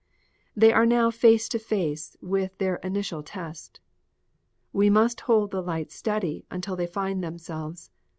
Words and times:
They 0.55 0.73
are 0.73 0.87
now 0.87 1.11
face 1.11 1.47
to 1.49 1.59
face 1.59 2.17
with 2.23 2.57
their 2.57 2.77
initial 2.77 3.21
test. 3.21 3.79
We 4.73 4.89
must 4.89 5.21
hold 5.21 5.51
the 5.51 5.61
light 5.61 5.91
steady 5.91 6.43
until 6.49 6.75
they 6.75 6.87
find 6.87 7.23
themselves. 7.23 7.91